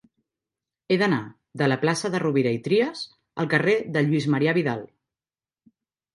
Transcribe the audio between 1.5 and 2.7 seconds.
de la plaça de Rovira i